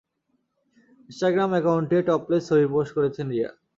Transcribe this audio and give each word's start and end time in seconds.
Instagram 1.09 1.49
অ্যাকাউন্টে 1.53 1.97
topless 2.07 2.41
ছবি 2.49 2.65
post 2.73 2.91
করেছেন 2.97 3.25
রিয়া। 3.33 3.49